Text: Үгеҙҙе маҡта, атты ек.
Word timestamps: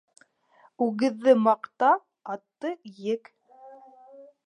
Үгеҙҙе 0.85 1.35
маҡта, 1.49 1.91
атты 2.37 2.75
ек. 3.13 3.33